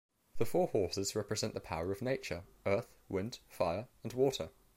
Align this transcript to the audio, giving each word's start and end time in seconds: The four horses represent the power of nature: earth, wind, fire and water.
The 0.39 0.45
four 0.45 0.67
horses 0.69 1.15
represent 1.15 1.53
the 1.53 1.59
power 1.59 1.91
of 1.91 2.01
nature: 2.01 2.41
earth, 2.65 2.87
wind, 3.07 3.37
fire 3.47 3.87
and 4.03 4.11
water. 4.13 4.49